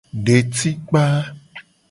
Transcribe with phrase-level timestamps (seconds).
[0.25, 1.03] Detikpa.